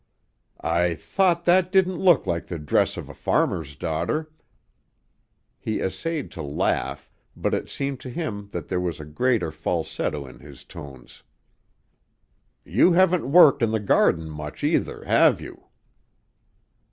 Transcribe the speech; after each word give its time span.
"I 0.63 0.95
thought 0.95 1.45
that 1.45 1.71
didn't 1.71 1.99
look 1.99 2.25
like 2.25 2.47
the 2.47 2.57
dress 2.57 2.97
of 2.97 3.07
a 3.07 3.13
farmer's 3.13 3.75
daughter!" 3.75 4.31
He 5.59 5.79
essayed 5.79 6.31
to 6.31 6.41
laugh, 6.41 7.07
but 7.35 7.53
it 7.53 7.69
seemed 7.69 7.99
to 7.99 8.09
him 8.09 8.49
that 8.51 8.67
there 8.67 8.79
was 8.79 8.99
a 8.99 9.05
grating 9.05 9.51
falsetto 9.51 10.25
in 10.25 10.39
his 10.39 10.63
tones. 10.65 11.21
"You 12.65 12.93
haven't 12.93 13.31
worked 13.31 13.61
in 13.61 13.69
the 13.69 13.79
garden 13.79 14.27
much, 14.27 14.63
either, 14.63 15.03
have 15.03 15.39
you?" 15.39 15.65